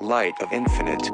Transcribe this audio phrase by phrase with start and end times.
[0.00, 1.10] Light of Infinite.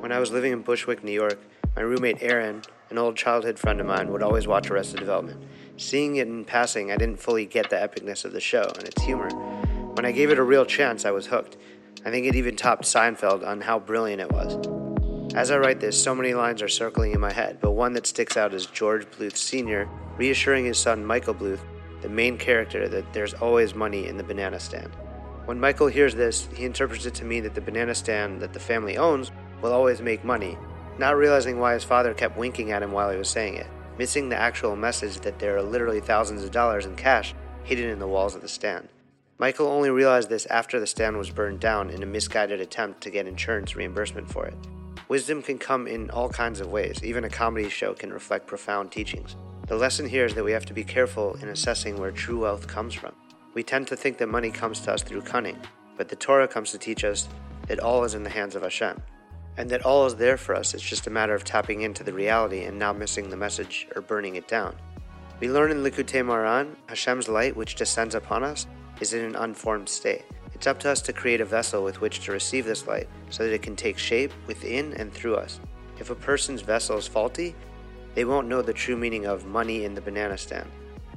[0.00, 1.38] When I was living in Bushwick, New York,
[1.76, 5.40] my roommate Aaron, an old childhood friend of mine, would always watch Arrested Development.
[5.76, 9.00] Seeing it in passing, I didn't fully get the epicness of the show and its
[9.04, 9.28] humor.
[9.94, 11.56] When I gave it a real chance, I was hooked.
[12.04, 15.32] I think it even topped Seinfeld on how brilliant it was.
[15.36, 18.08] As I write this, so many lines are circling in my head, but one that
[18.08, 19.88] sticks out is George Bluth Sr.
[20.18, 21.60] reassuring his son Michael Bluth,
[22.00, 24.90] the main character, that there's always money in the banana stand.
[25.44, 28.60] When Michael hears this, he interprets it to mean that the banana stand that the
[28.60, 30.56] family owns will always make money,
[30.98, 33.66] not realizing why his father kept winking at him while he was saying it,
[33.98, 37.98] missing the actual message that there are literally thousands of dollars in cash hidden in
[37.98, 38.88] the walls of the stand.
[39.38, 43.10] Michael only realized this after the stand was burned down in a misguided attempt to
[43.10, 44.54] get insurance reimbursement for it.
[45.08, 48.92] Wisdom can come in all kinds of ways, even a comedy show can reflect profound
[48.92, 49.34] teachings.
[49.66, 52.68] The lesson here is that we have to be careful in assessing where true wealth
[52.68, 53.12] comes from.
[53.54, 55.58] We tend to think that money comes to us through cunning,
[55.98, 57.28] but the Torah comes to teach us
[57.68, 59.02] that all is in the hands of Hashem,
[59.58, 60.72] and that all is there for us.
[60.72, 64.00] It's just a matter of tapping into the reality and not missing the message or
[64.00, 64.74] burning it down.
[65.38, 68.66] We learn in Likutei Moharan, Hashem's light, which descends upon us,
[69.00, 70.24] is in an unformed state.
[70.54, 73.44] It's up to us to create a vessel with which to receive this light so
[73.44, 75.60] that it can take shape within and through us.
[75.98, 77.54] If a person's vessel is faulty,
[78.14, 80.70] they won't know the true meaning of money in the banana stand.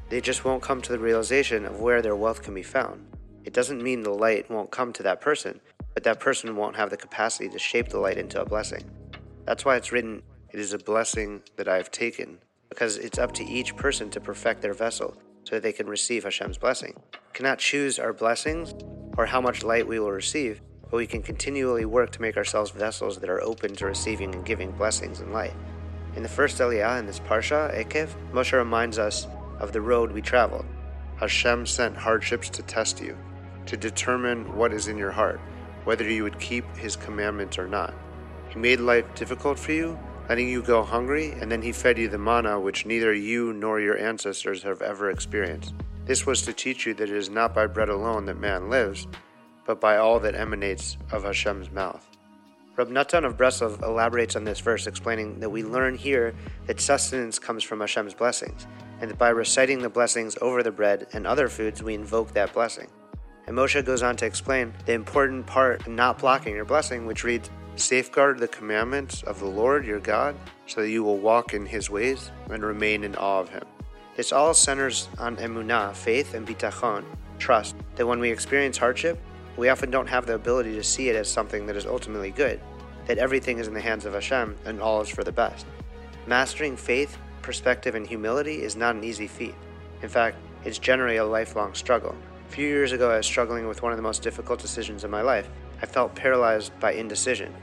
[0.09, 3.07] They just won't come to the realization of where their wealth can be found.
[3.43, 5.59] It doesn't mean the light won't come to that person,
[5.95, 8.83] but that person won't have the capacity to shape the light into a blessing.
[9.45, 12.37] That's why it's written, It is a blessing that I have taken,
[12.69, 16.23] because it's up to each person to perfect their vessel so that they can receive
[16.23, 16.93] Hashem's blessing.
[17.13, 18.75] We cannot choose our blessings
[19.17, 22.71] or how much light we will receive, but we can continually work to make ourselves
[22.71, 25.53] vessels that are open to receiving and giving blessings and light.
[26.15, 29.27] In the first Aliyah in this Parsha, Ekev, Moshe reminds us
[29.59, 30.65] of the road we traveled.
[31.17, 33.17] Hashem sent hardships to test you,
[33.65, 35.39] to determine what is in your heart,
[35.85, 37.93] whether you would keep his commandments or not.
[38.49, 42.07] He made life difficult for you, letting you go hungry, and then he fed you
[42.07, 45.73] the manna which neither you nor your ancestors have ever experienced.
[46.05, 49.07] This was to teach you that it is not by bread alone that man lives,
[49.65, 52.07] but by all that emanates of Hashem's mouth.
[52.75, 56.35] Rab Natan of Breslov elaborates on this verse, explaining that we learn here
[56.67, 58.67] that sustenance comes from Hashem's blessings,
[59.01, 62.87] and by reciting the blessings over the bread and other foods, we invoke that blessing.
[63.47, 67.23] And Moshe goes on to explain the important part in not blocking your blessing, which
[67.23, 70.35] reads, Safeguard the commandments of the Lord your God,
[70.65, 73.63] so that you will walk in his ways and remain in awe of him.
[74.15, 77.03] This all centers on emunah, faith, and bitachon,
[77.37, 79.19] trust, that when we experience hardship,
[79.57, 82.61] we often don't have the ability to see it as something that is ultimately good,
[83.07, 85.65] that everything is in the hands of Hashem and all is for the best.
[86.27, 89.55] Mastering faith, perspective, and humility is not an easy feat.
[90.01, 92.15] In fact, it's generally a lifelong struggle.
[92.47, 95.11] A few years ago, I was struggling with one of the most difficult decisions in
[95.11, 95.49] my life.
[95.81, 97.53] I felt paralyzed by indecision.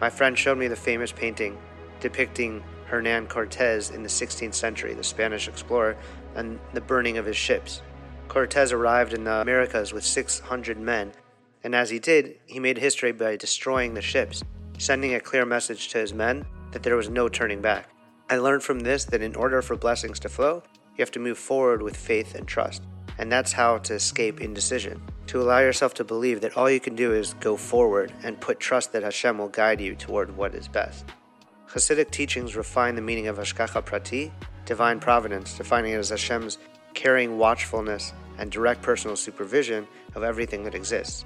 [0.00, 1.58] My friend showed me the famous painting
[2.00, 5.96] depicting Hernan Cortez in the 16th century, the Spanish explorer,
[6.34, 7.82] and the burning of his ships.
[8.28, 11.12] Cortez arrived in the Americas with 600 men
[11.62, 14.42] and as he did, he made history by destroying the ships,
[14.78, 17.88] sending a clear message to his men that there was no turning back.
[18.30, 20.62] I learned from this that in order for blessings to flow,
[20.96, 22.80] you have to move forward with faith and trust.
[23.18, 25.02] And that's how to escape indecision.
[25.26, 28.60] To allow yourself to believe that all you can do is go forward and put
[28.60, 31.06] trust that Hashem will guide you toward what is best.
[31.66, 34.30] Hasidic teachings refine the meaning of Hashgacha Prati,
[34.64, 36.58] divine providence, defining it as Hashem's
[36.94, 41.24] caring watchfulness and direct personal supervision of everything that exists.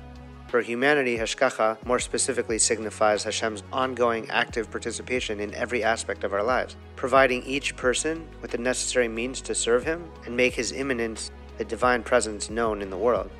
[0.49, 6.43] For humanity, Hashgacha more specifically signifies Hashem's ongoing active participation in every aspect of our
[6.43, 11.31] lives, providing each person with the necessary means to serve Him and make His immanence,
[11.59, 13.31] the divine presence, known in the world.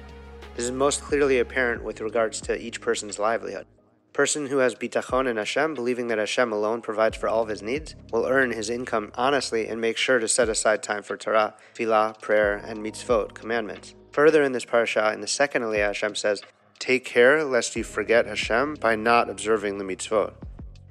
[0.57, 3.67] This is most clearly apparent with regards to each person's livelihood.
[4.13, 7.63] Person who has bitachon in Hashem, believing that Hashem alone provides for all of his
[7.63, 11.55] needs, will earn his income honestly and make sure to set aside time for Torah,
[11.75, 13.97] Filah, prayer, and mitzvot, commandments.
[14.13, 16.43] Further in this parasha, in the second Aliyah, Hashem says,
[16.85, 20.35] Take care lest you forget Hashem by not observing the mitzvot,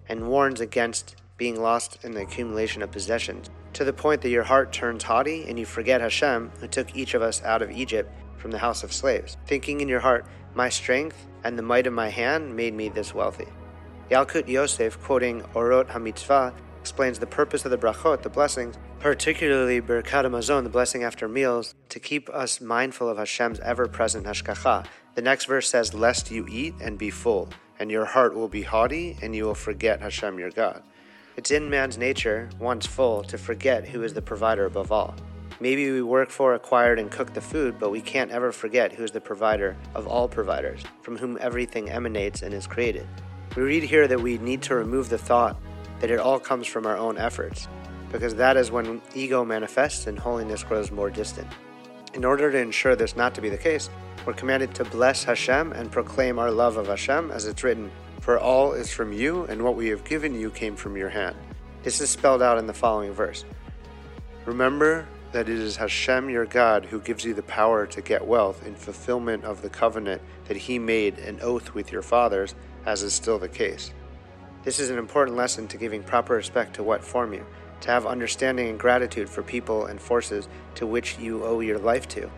[0.09, 4.41] and warns against being lost in the accumulation of possessions, to the point that your
[4.41, 8.11] heart turns haughty and you forget Hashem, who took each of us out of Egypt
[8.37, 10.25] from the house of slaves, thinking in your heart,
[10.55, 13.49] My strength and the might of my hand made me this wealthy.
[14.09, 20.25] Yalkut Yosef, quoting Orot HaMitzvah, explains the purpose of the brachot, the blessings, particularly Birkat
[20.25, 24.87] Hamazon, the blessing after meals, to keep us mindful of Hashem's ever-present hashgacha.
[25.15, 27.49] The next verse says, "Lest you eat and be full,
[27.79, 30.81] and your heart will be haughty, and you will forget Hashem your God."
[31.37, 35.15] It's in man's nature, once full, to forget who is the provider above all.
[35.59, 39.03] Maybe we work for, acquired, and cook the food, but we can't ever forget who
[39.03, 43.07] is the provider of all providers, from whom everything emanates and is created.
[43.55, 45.55] We read here that we need to remove the thought
[45.99, 47.67] that it all comes from our own efforts,
[48.11, 51.47] because that is when ego manifests and holiness grows more distant.
[52.13, 53.89] In order to ensure this not to be the case,
[54.25, 57.91] we're commanded to bless Hashem and proclaim our love of Hashem, as it's written,
[58.21, 61.35] For all is from you, and what we have given you came from your hand.
[61.83, 63.43] This is spelled out in the following verse.
[64.45, 68.65] Remember that it is Hashem your God who gives you the power to get wealth
[68.65, 72.55] in fulfillment of the covenant that he made an oath with your fathers,
[72.85, 73.91] as is still the case.
[74.63, 77.45] This is an important lesson to giving proper respect to what form you,
[77.81, 82.07] to have understanding and gratitude for people and forces to which you owe your life
[82.09, 82.31] to.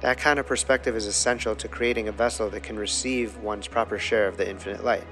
[0.00, 3.98] That kind of perspective is essential to creating a vessel that can receive one's proper
[3.98, 5.04] share of the infinite light.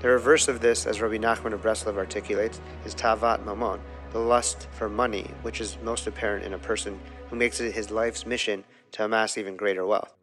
[0.00, 3.80] The reverse of this, as Rabbi Nachman of Breslov articulates, is tavat mamon,
[4.12, 6.98] the lust for money, which is most apparent in a person
[7.28, 10.14] who makes it his life's mission to amass even greater wealth.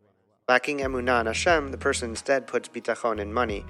[0.50, 3.64] Lacking emunah in Hashem, the person instead puts bitachon in money,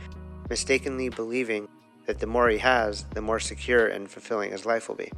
[0.49, 1.67] mistakenly believing
[2.05, 5.11] that the more he has, the more secure and fulfilling his life will be.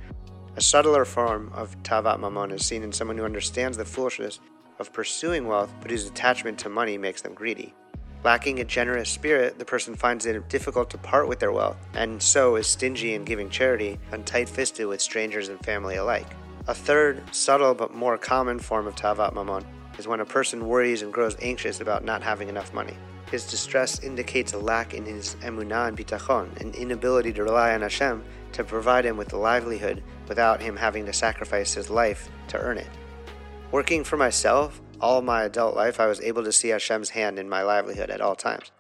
[0.56, 4.40] A subtler form of tavat mamon is seen in someone who understands the foolishness
[4.80, 7.74] of pursuing wealth, but whose attachment to money makes them greedy.
[8.24, 12.22] Lacking a generous spirit, the person finds it difficult to part with their wealth, and
[12.22, 16.28] so is stingy in giving charity and tight fisted with strangers and family alike.
[16.68, 19.64] A third, subtle but more common form of tavat mamon
[19.98, 22.96] is when a person worries and grows anxious about not having enough money.
[23.32, 27.82] His distress indicates a lack in his emunah and bitachon, an inability to rely on
[27.82, 28.24] Hashem
[28.54, 32.78] to provide him with a livelihood without him having to sacrifice his life to earn
[32.78, 32.90] it.
[33.72, 37.48] Working for myself, all my adult life, I was able to see Hashem's hand in
[37.48, 38.72] my livelihood at all times.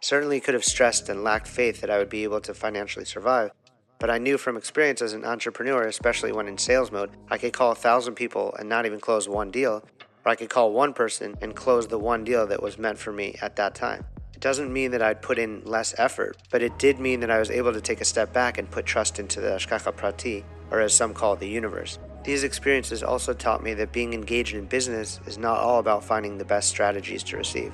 [0.00, 3.52] Certainly could have stressed and lacked faith that I would be able to financially survive,
[4.00, 7.52] but I knew from experience as an entrepreneur, especially when in sales mode, I could
[7.52, 9.84] call a thousand people and not even close one deal,
[10.24, 13.12] or I could call one person and close the one deal that was meant for
[13.12, 14.04] me at that time.
[14.34, 17.38] It doesn't mean that I'd put in less effort, but it did mean that I
[17.38, 20.80] was able to take a step back and put trust into the Hashgacha Prati, or
[20.80, 22.00] as some call it, the universe.
[22.24, 26.38] These experiences also taught me that being engaged in business is not all about finding
[26.38, 27.72] the best strategies to receive.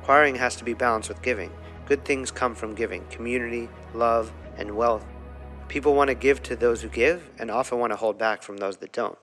[0.00, 1.50] Acquiring has to be balanced with giving.
[1.86, 5.04] Good things come from giving community, love, and wealth.
[5.66, 8.58] People want to give to those who give and often want to hold back from
[8.58, 9.18] those that don't.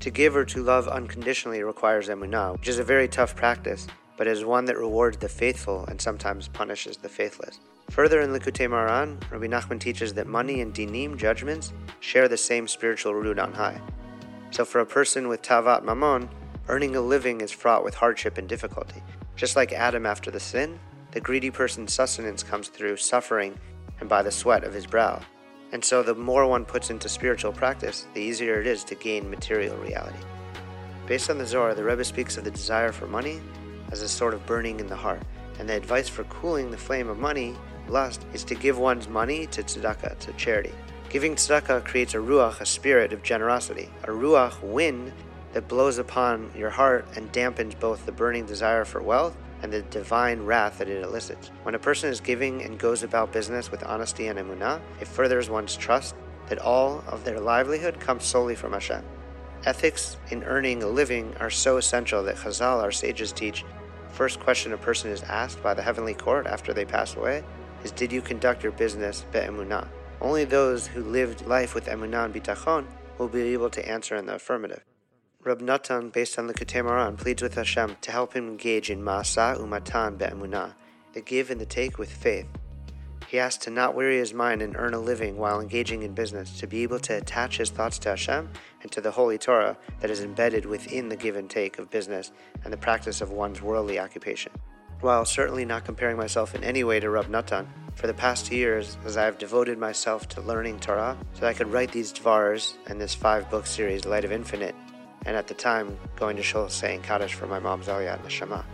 [0.00, 3.86] To give or to love unconditionally requires emunah, which is a very tough practice,
[4.16, 7.60] but is one that rewards the faithful and sometimes punishes the faithless.
[7.90, 12.66] Further in Likutei Moharan, Rabbi Nachman teaches that money and dinim judgments share the same
[12.68, 13.80] spiritual root on high.
[14.50, 16.28] So, for a person with Tavat Mamon,
[16.68, 19.02] earning a living is fraught with hardship and difficulty.
[19.36, 20.78] Just like Adam after the sin,
[21.12, 23.58] the greedy person's sustenance comes through suffering
[24.00, 25.20] and by the sweat of his brow.
[25.72, 29.30] And so, the more one puts into spiritual practice, the easier it is to gain
[29.30, 30.18] material reality.
[31.06, 33.40] Based on the Zohar, the Rebbe speaks of the desire for money
[33.92, 35.22] as a sort of burning in the heart,
[35.58, 37.54] and the advice for cooling the flame of money,
[37.88, 40.72] lust, is to give one's money to tzedakah, to charity.
[41.10, 45.12] Giving tzedakah creates a ruach, a spirit of generosity, a ruach wind
[45.52, 49.82] that blows upon your heart and dampens both the burning desire for wealth and the
[49.82, 51.50] divine wrath that it elicits.
[51.64, 55.50] When a person is giving and goes about business with honesty and emunah, it furthers
[55.50, 56.14] one's trust
[56.46, 59.02] that all of their livelihood comes solely from Hashem.
[59.66, 63.64] Ethics in earning a living are so essential that Chazal, our sages, teach
[64.12, 67.42] first question a person is asked by the heavenly court after they pass away
[67.82, 69.88] is Did you conduct your business be'emunah?
[70.20, 72.86] Only those who lived life with emunah and bitachon
[73.16, 74.84] will be able to answer in the affirmative.
[75.42, 79.58] Rab Natan, based on the Moharan, pleads with Hashem to help him engage in ma'asa
[79.58, 80.74] umatan be'emunah,
[81.14, 82.46] the give and the take with faith.
[83.28, 86.58] He asks to not weary his mind and earn a living while engaging in business,
[86.58, 88.50] to be able to attach his thoughts to Hashem
[88.82, 92.32] and to the Holy Torah that is embedded within the give and take of business
[92.64, 94.52] and the practice of one's worldly occupation.
[95.00, 97.68] While certainly not comparing myself in any way to Rab Natan,
[98.00, 101.70] for the past years, as I have devoted myself to learning Torah, so I could
[101.70, 104.74] write these Dvars and this five book series, Light of Infinite,
[105.26, 108.64] and at the time, going to Shul saying Kaddish for my mom's Aliyah Neshama.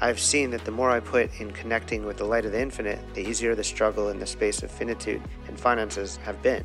[0.00, 2.60] I have seen that the more I put in connecting with the light of the
[2.60, 6.64] infinite, the easier the struggle in the space of finitude and finances have been.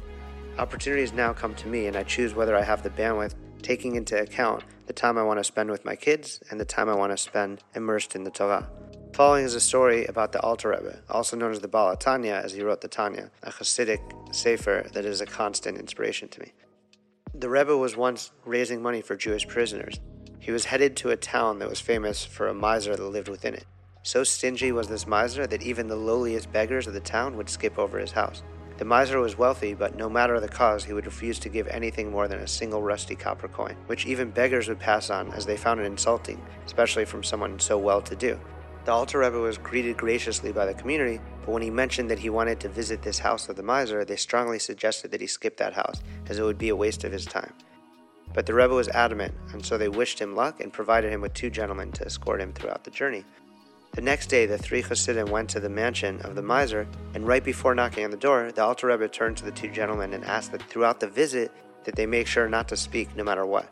[0.59, 3.33] Opportunities now come to me, and I choose whether I have the bandwidth,
[3.63, 6.87] taking into account the time I want to spend with my kids and the time
[6.87, 8.69] I want to spend immersed in the Torah.
[9.15, 12.51] Following is a story about the Alter Rebbe, also known as the Baal Tanya, as
[12.51, 14.01] he wrote the Tanya, a Hasidic
[14.35, 16.51] sefer that is a constant inspiration to me.
[17.33, 20.01] The Rebbe was once raising money for Jewish prisoners.
[20.37, 23.53] He was headed to a town that was famous for a miser that lived within
[23.53, 23.63] it.
[24.03, 27.79] So stingy was this miser that even the lowliest beggars of the town would skip
[27.79, 28.43] over his house.
[28.79, 32.11] The miser was wealthy, but no matter the cause, he would refuse to give anything
[32.11, 35.55] more than a single rusty copper coin, which even beggars would pass on as they
[35.55, 38.37] found it insulting, especially from someone so well to do.
[38.85, 42.29] The Alter Rebbe was greeted graciously by the community, but when he mentioned that he
[42.29, 45.73] wanted to visit this house of the miser, they strongly suggested that he skip that
[45.73, 47.51] house, as it would be a waste of his time.
[48.31, 51.33] But the Rebbe was adamant, and so they wished him luck and provided him with
[51.33, 53.25] two gentlemen to escort him throughout the journey.
[53.93, 57.43] The next day, the three Chassidim went to the mansion of the miser, and right
[57.43, 60.51] before knocking on the door, the Alter Rebbe turned to the two gentlemen and asked
[60.51, 61.51] that throughout the visit
[61.85, 63.67] that they make sure not to speak no matter what.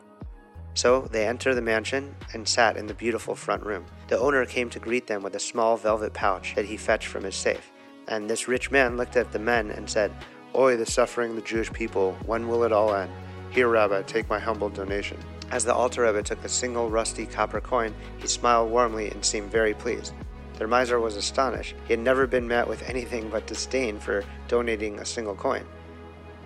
[0.75, 3.85] So they entered the mansion and sat in the beautiful front room.
[4.07, 7.23] The owner came to greet them with a small velvet pouch that he fetched from
[7.23, 7.71] his safe.
[8.07, 10.11] And this rich man looked at the men and said,
[10.55, 13.11] Oi, the suffering of the Jewish people, when will it all end?
[13.51, 15.17] Here, Rabbi, take my humble donation.
[15.51, 19.51] As the Alter Rebbe took a single rusty copper coin, he smiled warmly and seemed
[19.51, 20.13] very pleased.
[20.57, 21.75] The miser was astonished.
[21.87, 25.65] He had never been met with anything but disdain for donating a single coin.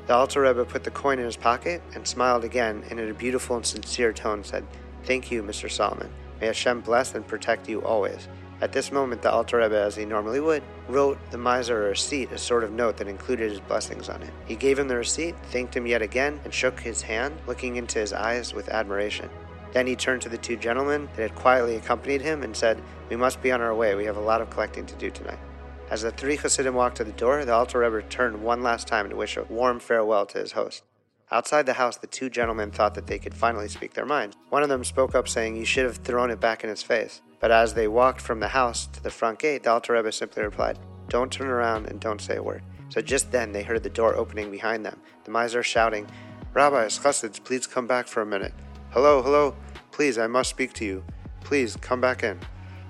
[0.07, 3.13] The Alter Rebbe put the coin in his pocket and smiled again, and in a
[3.13, 4.65] beautiful and sincere tone said,
[5.03, 5.69] Thank you, Mr.
[5.69, 6.09] Solomon.
[6.39, 8.29] May Hashem bless and protect you always.
[8.61, 12.31] At this moment, the Alter Rebbe, as he normally would, wrote the miser a receipt,
[12.31, 14.31] a sort of note that included his blessings on it.
[14.45, 17.99] He gave him the receipt, thanked him yet again, and shook his hand, looking into
[17.99, 19.29] his eyes with admiration.
[19.73, 23.17] Then he turned to the two gentlemen that had quietly accompanied him and said, We
[23.17, 23.93] must be on our way.
[23.93, 25.39] We have a lot of collecting to do tonight.
[25.89, 29.09] As the three Chassidim walked to the door, the Alter Rebbe turned one last time
[29.09, 30.83] to wish a warm farewell to his host.
[31.31, 34.35] Outside the house, the two gentlemen thought that they could finally speak their minds.
[34.49, 37.21] One of them spoke up, saying, You should have thrown it back in his face.
[37.39, 40.43] But as they walked from the house to the front gate, the Alter Rebbe simply
[40.43, 40.77] replied,
[41.07, 42.63] Don't turn around and don't say a word.
[42.89, 46.07] So just then they heard the door opening behind them, the miser shouting,
[46.53, 48.53] Rabbis, chassids, please come back for a minute.
[48.89, 49.55] Hello, hello,
[49.91, 51.03] please, I must speak to you.
[51.41, 52.39] Please, come back in.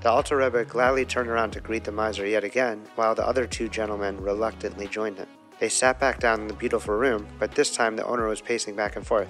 [0.01, 3.47] The Alter Rebbe gladly turned around to greet the miser yet again, while the other
[3.47, 5.27] two gentlemen reluctantly joined him.
[5.59, 8.75] They sat back down in the beautiful room, but this time the owner was pacing
[8.75, 9.27] back and forth.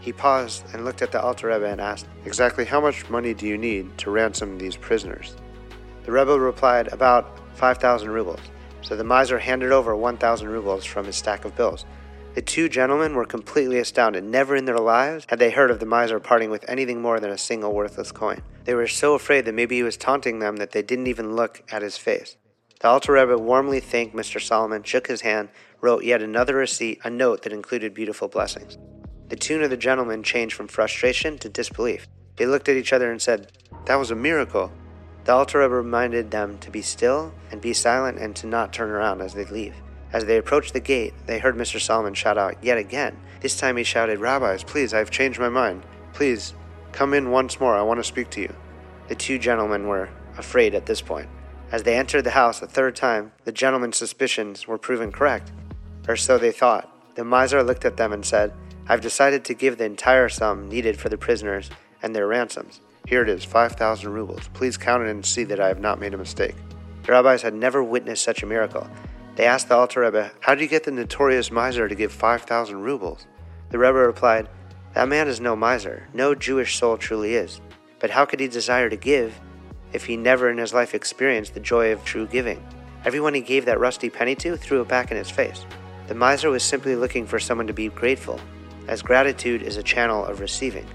[0.00, 3.46] He paused and looked at the Alter Rebbe and asked, Exactly how much money do
[3.46, 5.36] you need to ransom these prisoners?
[6.04, 8.40] The Rebbe replied, About 5,000 rubles.
[8.80, 11.84] So the miser handed over 1,000 rubles from his stack of bills.
[12.36, 14.22] The two gentlemen were completely astounded.
[14.22, 17.30] Never in their lives had they heard of the miser parting with anything more than
[17.30, 18.42] a single worthless coin.
[18.64, 21.62] They were so afraid that maybe he was taunting them that they didn't even look
[21.72, 22.36] at his face.
[22.78, 24.38] The Alter Rebbe warmly thanked Mr.
[24.38, 25.48] Solomon, shook his hand,
[25.80, 28.76] wrote yet another receipt, a note that included beautiful blessings.
[29.30, 32.06] The tune of the gentlemen changed from frustration to disbelief.
[32.36, 33.50] They looked at each other and said,
[33.86, 34.70] That was a miracle.
[35.24, 38.90] The Alter Rebbe reminded them to be still and be silent and to not turn
[38.90, 39.74] around as they leave.
[40.16, 41.78] As they approached the gate, they heard Mr.
[41.78, 43.18] Solomon shout out yet again.
[43.42, 45.84] This time he shouted, Rabbis, please, I've changed my mind.
[46.14, 46.54] Please,
[46.90, 47.76] come in once more.
[47.76, 48.54] I want to speak to you.
[49.08, 50.08] The two gentlemen were
[50.38, 51.28] afraid at this point.
[51.70, 55.52] As they entered the house a third time, the gentleman's suspicions were proven correct,
[56.08, 56.90] or so they thought.
[57.14, 58.54] The miser looked at them and said,
[58.88, 61.68] I've decided to give the entire sum needed for the prisoners
[62.02, 62.80] and their ransoms.
[63.06, 64.48] Here it is, 5,000 rubles.
[64.54, 66.54] Please count it and see that I have not made a mistake.
[67.02, 68.88] The rabbis had never witnessed such a miracle.
[69.36, 72.80] They asked the Alter Rebbe, How did you get the notorious miser to give 5,000
[72.80, 73.26] rubles?
[73.68, 74.48] The Rebbe replied,
[74.94, 76.08] That man is no miser.
[76.14, 77.60] No Jewish soul truly is.
[77.98, 79.38] But how could he desire to give
[79.92, 82.66] if he never in his life experienced the joy of true giving?
[83.04, 85.66] Everyone he gave that rusty penny to threw it back in his face.
[86.06, 88.40] The miser was simply looking for someone to be grateful,
[88.88, 90.86] as gratitude is a channel of receiving.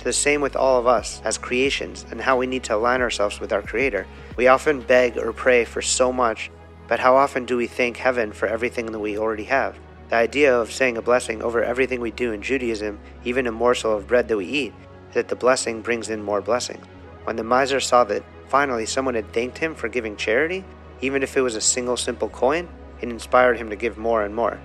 [0.00, 3.40] The same with all of us as creations and how we need to align ourselves
[3.40, 4.06] with our Creator.
[4.36, 6.50] We often beg or pray for so much,
[6.88, 9.78] but how often do we thank heaven for everything that we already have?
[10.08, 13.96] The idea of saying a blessing over everything we do in Judaism, even a morsel
[13.96, 14.72] of bread that we eat,
[15.08, 16.86] is that the blessing brings in more blessings.
[17.24, 20.64] When the miser saw that finally someone had thanked him for giving charity,
[21.00, 22.68] even if it was a single simple coin,
[23.00, 24.60] it inspired him to give more and more.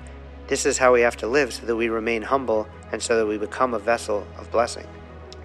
[0.48, 3.26] This is how we have to live so that we remain humble and so that
[3.26, 4.86] we become a vessel of blessing.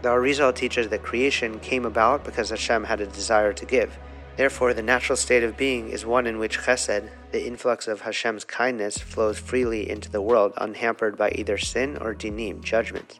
[0.02, 3.98] The Arizal teaches that creation came about because Hashem had a desire to give.
[4.36, 8.44] Therefore, the natural state of being is one in which chesed, the influx of Hashem's
[8.44, 13.18] kindness, flows freely into the world unhampered by either sin or dinim, judgment.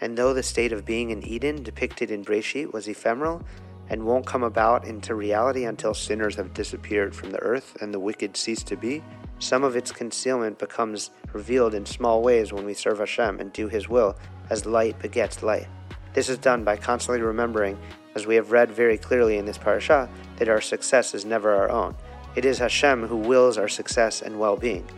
[0.00, 3.42] And though the state of being in Eden depicted in Breshit was ephemeral
[3.88, 8.00] and won't come about into reality until sinners have disappeared from the earth and the
[8.00, 9.02] wicked cease to be,
[9.38, 13.68] some of its concealment becomes revealed in small ways when we serve Hashem and do
[13.68, 14.16] His will,
[14.48, 15.66] as light begets light.
[16.14, 17.78] This is done by constantly remembering,
[18.14, 21.70] as we have read very clearly in this parasha, that our success is never our
[21.70, 21.94] own.
[22.36, 24.88] It is Hashem who wills our success and well being.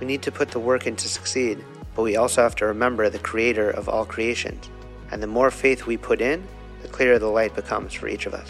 [0.00, 1.64] We need to put the work in to succeed,
[1.94, 4.68] but we also have to remember the creator of all creations.
[5.10, 6.46] And the more faith we put in,
[6.82, 8.48] the clearer the light becomes for each of us.